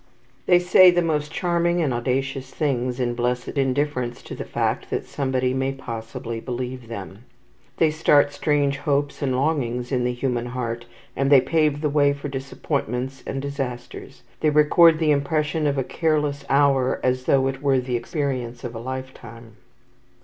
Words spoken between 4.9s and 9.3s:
somebody may possibly believe them. They start strange hopes